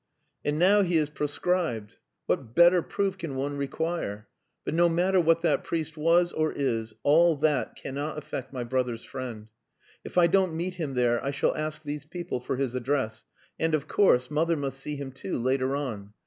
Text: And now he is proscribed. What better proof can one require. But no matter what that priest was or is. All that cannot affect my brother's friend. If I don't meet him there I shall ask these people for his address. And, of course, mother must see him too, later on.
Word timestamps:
And 0.43 0.57
now 0.57 0.81
he 0.81 0.97
is 0.97 1.11
proscribed. 1.11 1.97
What 2.25 2.55
better 2.55 2.81
proof 2.81 3.19
can 3.19 3.35
one 3.35 3.55
require. 3.55 4.27
But 4.65 4.73
no 4.73 4.89
matter 4.89 5.21
what 5.21 5.43
that 5.43 5.63
priest 5.63 5.95
was 5.95 6.31
or 6.33 6.51
is. 6.51 6.95
All 7.03 7.35
that 7.35 7.75
cannot 7.75 8.17
affect 8.17 8.51
my 8.51 8.63
brother's 8.63 9.03
friend. 9.03 9.49
If 10.03 10.17
I 10.17 10.25
don't 10.25 10.55
meet 10.55 10.73
him 10.73 10.95
there 10.95 11.23
I 11.23 11.29
shall 11.29 11.55
ask 11.55 11.83
these 11.83 12.05
people 12.05 12.39
for 12.39 12.55
his 12.55 12.73
address. 12.73 13.25
And, 13.59 13.75
of 13.75 13.87
course, 13.87 14.31
mother 14.31 14.57
must 14.57 14.79
see 14.79 14.95
him 14.95 15.11
too, 15.11 15.37
later 15.37 15.75
on. 15.75 16.13